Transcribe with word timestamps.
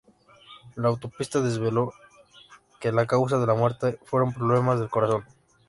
La 0.77 0.87
autopsia 0.87 1.41
desveló 1.41 1.93
que 2.79 2.91
la 2.91 3.05
causa 3.05 3.37
de 3.37 3.45
la 3.45 3.53
muerte 3.53 3.99
fueron 4.03 4.33
problemas 4.33 4.79
del 4.79 4.89
corazón. 4.89 5.23